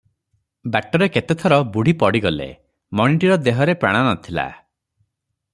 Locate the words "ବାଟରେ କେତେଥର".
0.75-1.59